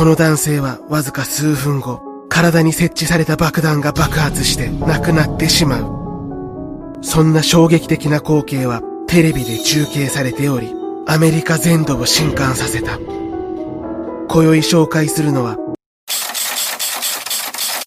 [0.00, 2.00] この男性はわずか数分後、
[2.30, 7.04] 体に設置された爆弾が爆発して亡くなってしまう。
[7.04, 10.74] そんな衝撃的な光景はテレビで中継されており、
[11.06, 12.96] アメリカ全土を震撼させた。
[12.96, 15.58] 今宵紹介するのは、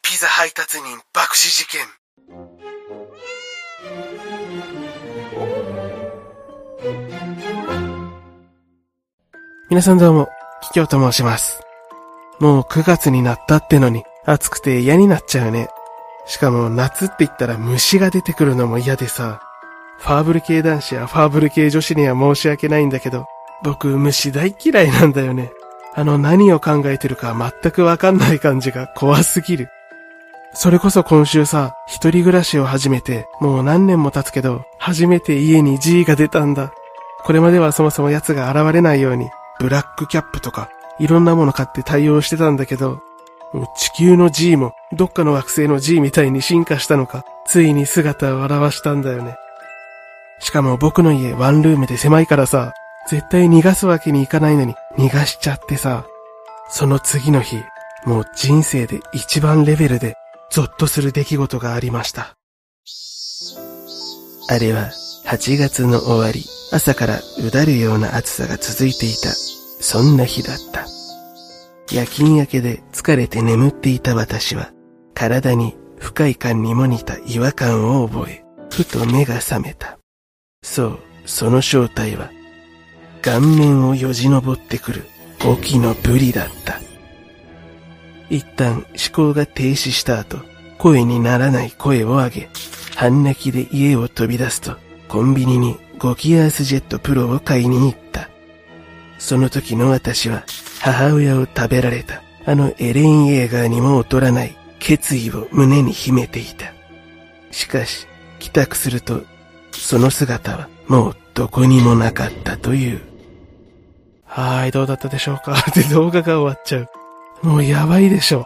[0.00, 1.80] ピザ配達人爆死事件。
[9.68, 10.28] 皆さんどうも、
[10.62, 11.65] キキョウと申します。
[12.38, 15.68] もう9月になったってのに、暑くて嫌になっちゃうね。
[16.26, 19.40] しかも夏って言ったら虫が出てくるのも嫌でさ、
[19.98, 23.26] ファーブル系男子やファーブル系女子には申し訳ないんだけど、
[23.62, 25.52] 僕虫大嫌いなんだよね。
[25.94, 29.70] あの何を考えてるか全くわかんない感じが怖すぎる。
[30.52, 36.72] それこそ今週さ、一人暮らしを始めて、もう何年も経つけど、初めて家に G が出たんだ。
[37.24, 43.00] これまではそもそも奴が現れないように、ブラックキャップとか、いろんなもの買って対応してたんだけど、
[43.76, 49.36] 地球の G も、どっかの惑星の G みたいに進化したのか、ついに姿を現したんだよね。
[50.40, 52.72] しかも僕の家ワンルームで狭いからさ、
[53.08, 56.06] 絶対逃がすわけにいかないのに逃がしちゃってさ、
[56.68, 57.62] その次の日、
[58.04, 60.16] もう人生で一番レベルで
[60.50, 62.36] ゾッとする出来事がありました。
[64.48, 64.90] あれは
[65.26, 69.30] 8月の終わり、朝からうだるような暑さが続いていた、
[69.80, 70.86] そんな日だった。
[71.92, 74.72] 夜勤明けで疲れて眠っていた私は、
[75.14, 79.98] 体に不快感にも似た違和感を覚え、ふと目が覚めた。
[80.62, 82.30] そう、その正体は、
[83.22, 85.06] 顔面をよじ登ってくる、
[85.44, 86.80] 大きのブリだった。
[88.28, 90.38] 一旦思考が停止した後、
[90.78, 92.48] 声にならない声を上げ、
[92.96, 94.76] 半泣きで家を飛び出すと、
[95.08, 98.05] コンビニにゴキアースジェットプロを買いに行った。
[99.18, 100.44] その時の私は、
[100.80, 106.72] 母親を食べられた、あのエレン・イェーガーにも劣らない決意を胸に秘めていた。
[107.50, 108.06] しかし、
[108.38, 109.22] 帰宅すると、
[109.72, 113.00] その姿はもうどこにもなかったという。
[114.24, 115.54] はーい、どうだったでしょうか？
[115.74, 116.88] で動画が終わっちゃう。
[117.42, 118.44] もうやばいでしょ。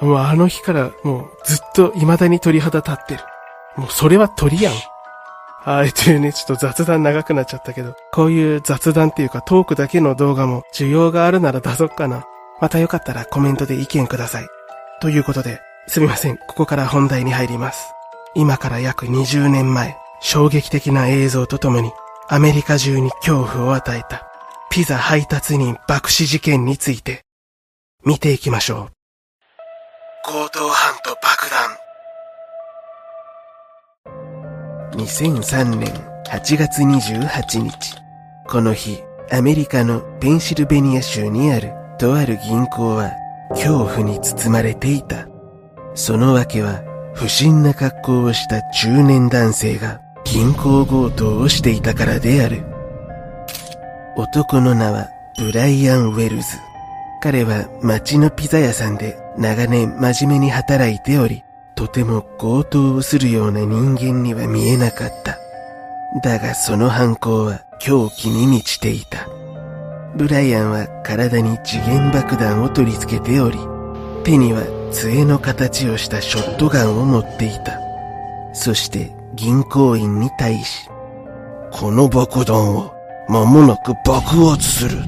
[0.00, 3.20] もうあの日からもうずっと未だに鳥肌立ってる。
[3.76, 4.74] もうそれは鳥やん。
[5.62, 12.24] はい、というね、ちょっと雑談長くなっちゃったけど、こういう雑談っていうかトークだけの動画も需要があるなら出そっかな。
[12.60, 14.46] またよかったらコメントで意見ください。
[15.02, 17.92] ということで、すみません、ここから本題に入ります。
[18.34, 21.92] 今から約20年前、衝撃的な映像とともに、
[22.28, 24.26] アメリカ中に恐怖を与えた、
[24.70, 27.22] ピザ配達人爆死事件について、
[28.04, 28.92] 見ていきましょう。
[30.24, 31.89] 強盗犯と爆弾。
[34.92, 35.88] 2003年
[36.28, 37.96] 8月28日。
[38.46, 43.12] この日、アメリカのペンシルベニア州にあるとある銀行は
[43.50, 45.28] 恐怖に包まれていた。
[45.94, 46.82] その訳は
[47.14, 52.64] 不審な格好をした中年男性が銀行強盗をしていたからである。
[54.16, 55.08] 男の名は
[55.38, 56.42] ブライアン・ウェルズ。
[57.22, 61.44] 彼は町のピザ屋さんで長年真面目に働いており、
[61.80, 65.38] とても強盗をするような人間には見えなかった。
[66.22, 69.26] だがその犯行は狂気に満ちていた。
[70.14, 73.56] ブライアンは体に次元爆弾を取り付けており、
[74.24, 74.60] 手には
[74.92, 77.80] 杖の形をしたショットガンを持っていた。
[78.52, 80.86] そして銀行員に対し、
[81.72, 82.92] この爆弾は
[83.26, 84.98] 間もなく爆発する。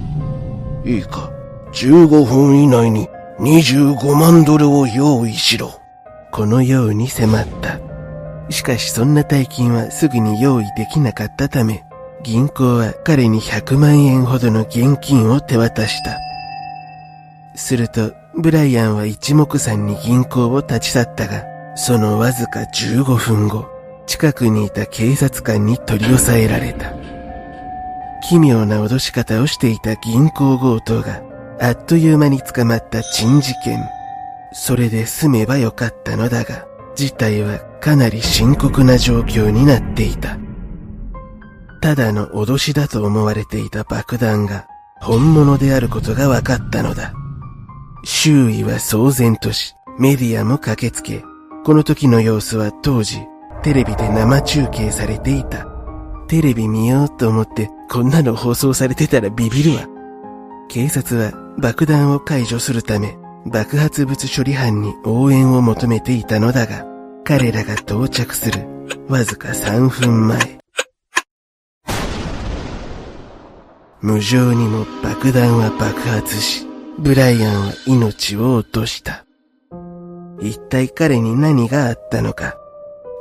[0.86, 1.30] いいか、
[1.74, 3.10] 15分以内に
[3.40, 5.81] 25万ドルを用意しろ。
[6.32, 7.78] このように迫った。
[8.50, 11.84] しかしそんな大金はすぐに用意できなかったため、
[12.22, 16.18] 銀行は彼に100万円ほどの現金を手渡した。
[17.54, 21.44] すると、ブライアンは一目散に銀行を立ち去ったが、
[21.76, 23.66] そのわずか15分後、
[24.06, 26.94] 近くにいた警察官に取り押さえられた。
[28.26, 31.20] 奇妙な脅し方をしていた銀行強盗が、
[31.60, 33.78] あっという間に捕まった珍事件。
[34.52, 40.38] それで済めばよかったのだが、事態はかなり深刻な状況になっていた。
[41.80, 44.66] ただの脅しだと思われていた爆弾が
[45.00, 47.12] 本物であることが分かったのだ。
[48.04, 51.24] 周囲は騒然とし、メディアも駆けつけ、
[51.64, 53.20] この時の様子は当時、
[53.62, 55.66] テレビで生中継されていた。
[56.28, 59.86] テレビ見ようと思って、こんなの放送されてたらビビるわ。
[60.68, 66.86] 警察は爆弾を解除するため、爆発物処理班に応援を求めていたのだが、
[67.24, 68.66] 彼らが到着する
[69.08, 70.58] わずか3分前。
[74.00, 76.66] 無情にも爆弾は爆発し、
[76.98, 79.24] ブライアンは命を落とした。
[80.40, 82.56] 一体彼に何があったのか。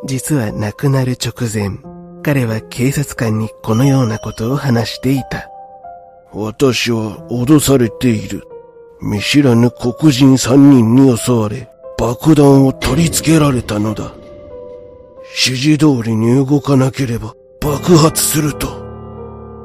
[0.06, 1.79] 実は亡くなる直前、
[2.24, 5.50] 彼は警察官にこのようなことを話していた。
[6.31, 8.47] 私は脅されている。
[9.01, 14.13] 見知らぬ黒人三人に襲われ、爆弾を取り付けられたのだ。
[15.45, 18.68] 指示通りに動かなければ爆発すると。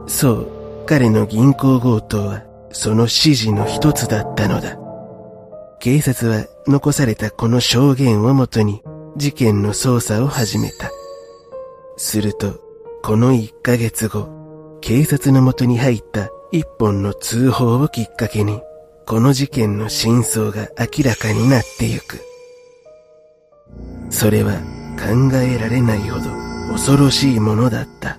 [0.07, 0.49] そう、
[0.87, 4.79] 彼の銀行強盗はその指示の一つだったのだ。
[5.81, 8.83] 警察は残されたこの証言をもとに
[9.17, 10.91] 事件の捜査を始めた。
[11.97, 12.61] すると、
[13.03, 14.29] この1ヶ月後、
[14.81, 18.61] 警察のもとに入った一本の通報をきっかけに、
[19.07, 22.21] この事件の真相が明らかになってゆく。
[24.11, 24.55] それは
[24.99, 26.31] 考えられないほど
[26.73, 28.19] 恐ろしいものだった。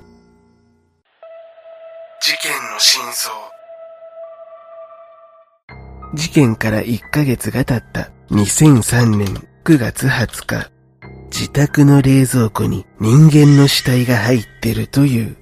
[2.22, 3.36] 事件の真相。
[6.14, 9.28] 事件から1ヶ月が経った2003年
[9.66, 10.72] 9月20日、
[11.26, 15.36] 自宅の冷蔵庫に人間の死体が入ってるという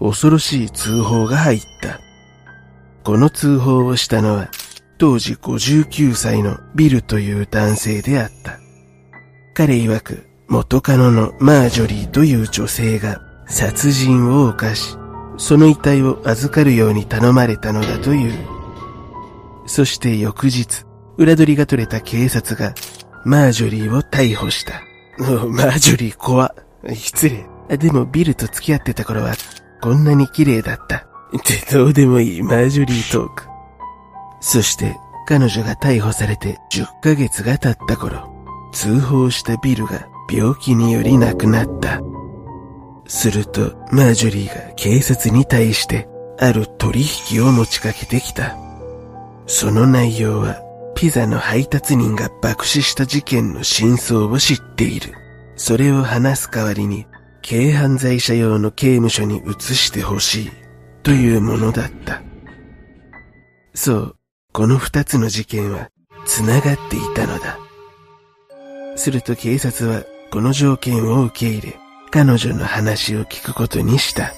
[0.00, 2.00] 恐ろしい通報が入った。
[3.04, 4.50] この通報をしたのは
[4.98, 8.58] 当時59歳のビルという男性であった。
[9.54, 14.96] 彼曰く元カノのマージョリーという女性が殺人を犯し、
[15.36, 18.32] その遺体を預かるように頼まれたのだという。
[19.66, 20.84] そして翌日、
[21.16, 22.74] 裏取りが取れた警察が
[23.24, 24.82] マージョリーを逮捕した。
[25.18, 26.54] マージョリー怖
[26.94, 27.46] 失礼。
[27.76, 29.34] でもビルと付き合ってた頃は
[29.82, 31.06] こんなに綺麗だった。
[31.36, 33.57] ってどうでもいいマージョリートーク。
[34.40, 34.96] そして
[35.26, 38.32] 彼女が逮捕されて10ヶ月が経った頃、
[38.72, 42.00] 通報したビルが病気により亡くなった。
[43.06, 46.08] するとマージョリーが警察に対して
[46.38, 48.56] ある取引を持ちかけてきた。
[49.46, 50.62] その内容は
[50.94, 55.14] ピザの配達人が爆死した事件の真相を知っている。
[55.56, 57.06] それを話す代わりに
[57.48, 60.50] 軽犯罪者用の刑務所に移してほしい
[61.02, 62.22] というものだった。
[63.74, 64.17] そう、
[64.58, 65.88] この二つの事件は
[66.26, 67.60] 繋がっていたのだ。
[68.96, 70.02] すると警察は
[70.32, 71.76] この条件を受け入れ、
[72.10, 74.34] 彼女の話を聞くことにした。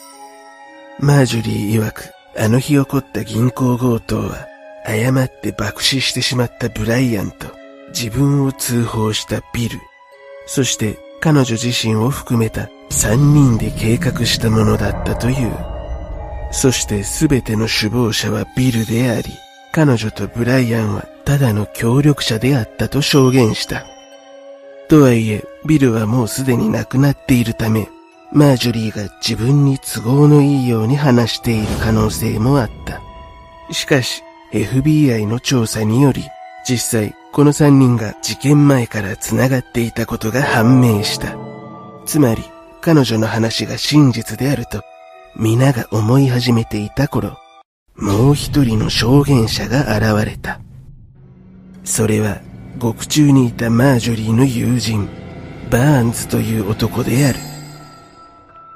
[0.99, 4.47] マージョリー曰く、あの日起こった銀行強盗は、
[4.85, 7.47] 誤って爆死してしまったブライアンと、
[7.89, 9.81] 自分を通報したビル、
[10.45, 15.51] そして彼女自身を含めた三人で計画したものだったという。
[16.53, 19.31] そして全ての首謀者はビルであり、
[19.73, 23.85] 彼女とブライアンはただの協力者であったと証言した。
[24.89, 27.89] とはいえ、ビルはもうすでに亡くなっているため、
[28.33, 33.01] マージョリーが自分に都合のいいように話している可能性もあった。
[33.73, 34.23] しかし、
[34.53, 36.25] FBI の調査により、
[36.69, 41.37] 実際この3人が事件前から繋がっていたことが判明した。
[42.05, 42.43] つまり、
[42.81, 44.83] 彼女の話が真実であると、
[45.37, 47.39] 皆が思い始めていた頃、
[48.01, 50.61] もう一人の証言者が現れた。
[51.85, 52.41] それは、
[52.79, 55.09] 獄中にいたマージョリーの友人、
[55.71, 57.39] バーンズという男である。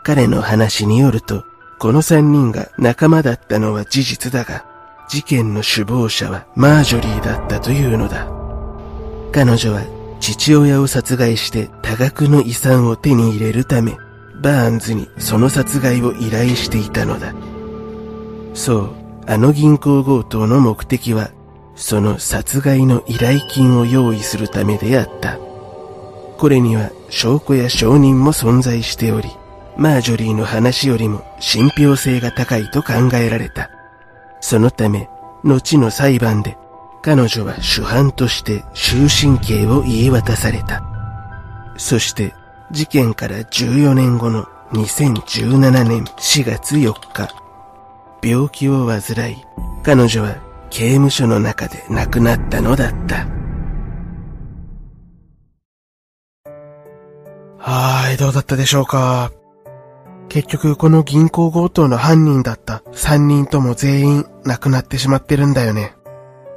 [0.02, 1.44] 彼の話によると、
[1.78, 4.66] この三人が仲間だったのは事実だが、
[5.08, 8.26] 事件の首謀者はマージョリーだったというのだ。
[9.32, 9.82] 彼女は
[10.20, 13.96] 父親を殺害して多額の遺産を手に入れるため、
[14.42, 17.34] バーンズにその殺害を依頼していたのだ。
[18.54, 21.30] そう、あの銀行強盗の目的は
[21.76, 25.38] その殺害の依頼金を用意するためであった。
[26.38, 29.30] これには証拠や証人も存在しており、
[29.76, 33.70] マージョリーの話よりも信憑性が高いと考えられた。
[34.40, 35.08] そのため、
[35.42, 36.56] 後の裁判で
[37.02, 40.82] 彼女は主犯として終身刑を言い渡された。
[41.76, 42.34] そして
[42.70, 47.43] 事件から14年後の2017年4月4日、
[48.24, 49.00] 病気を患
[49.30, 49.36] い、
[49.82, 50.36] 彼女は
[50.70, 53.26] 刑務所の中で亡くなったのだった。
[57.58, 59.30] はい、どうだったでしょうか？
[60.28, 65.94] 結局この銀行強盗の犯人だった3人とも全員亡くなってしまってるんだよね。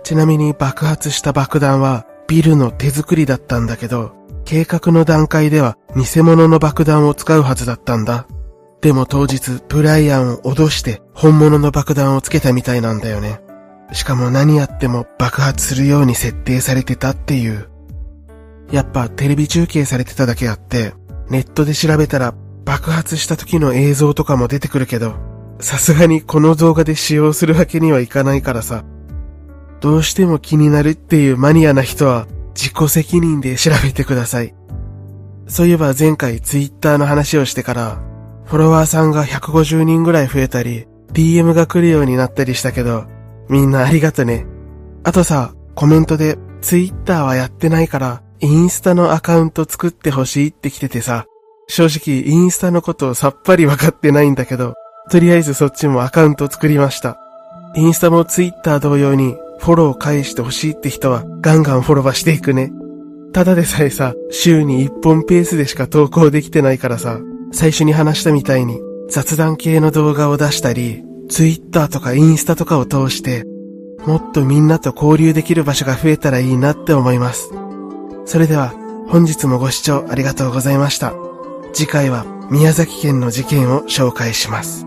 [0.04, 8.26] ちなみに爆発した爆弾はビルの手作りだったんだけど、計画の段階では偽物の爆弾を使うはずだったんだ。
[8.82, 13.42] でも当日、ブライアンを脅して本物の爆弾をつけたみたいなんだよね。
[13.92, 17.70] しかも何やっても爆発するように設定されてたっていう。
[18.72, 20.94] やっぱテレビ中継されてただけあって、
[21.30, 22.34] ネットで調べたら
[22.66, 25.16] 爆発した時の映像とかも出てくるけど、
[25.60, 28.84] さすがにこの動画で使用するわけにはいかないからさ。
[29.80, 34.54] どうしても気になるっていうマニアな人は自己責任で調べてください。
[35.48, 38.02] そういえば前回ツイッターの話をしてから、
[38.48, 43.06] フォロワーさんが150人ぐらい増えたり、DM が来るようになったりしたけど、
[43.50, 44.46] みんなありがとね。
[45.04, 51.26] あとさ、コメントでツイッターはやってないから、インスタのアカウント作ってほしいって来ててさ、
[51.68, 54.76] 正直インスタのことをさっぱりわかってないんだけど、
[55.12, 57.18] とりあえずそっちもアカウント作りました。
[57.76, 62.72] インスタもツイッター同様にフォロー返してほしいって人はガンガンフォローしていくね。
[63.34, 67.20] ただでさえさ、週に1本ペースでしか投稿できてないからさ、
[67.52, 73.46] 最初に話したみたいに雑談系の動画を出したり、ツイッターとかインスタとかを通して、
[74.06, 77.52] もっとみんなと交流できる場所が増えたらいいなって思います。
[78.26, 78.74] それでは、
[79.08, 81.14] 本日もご視聴ありがとうございました。
[81.74, 84.86] 次回は宮崎県の事件を紹介します。